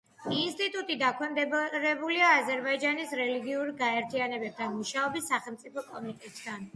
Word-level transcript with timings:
ინსტიტუტი 0.35 0.95
დაქვემდებარებულია 1.01 2.31
აზერბაიჯანის 2.37 3.13
რელიგიურ 3.19 3.69
გაერთიანებებთან 3.83 4.73
მუშაობის 4.79 5.29
სახელმწიფო 5.33 5.85
კომიტეტთან. 5.91 6.67